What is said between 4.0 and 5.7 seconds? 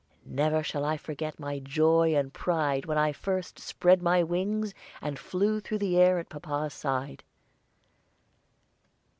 my wings and flew